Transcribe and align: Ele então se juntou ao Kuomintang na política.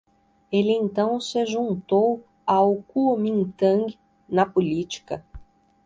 Ele 0.51 0.71
então 0.71 1.19
se 1.19 1.45
juntou 1.45 2.23
ao 2.43 2.81
Kuomintang 2.81 3.95
na 4.27 4.47
política. 4.47 5.23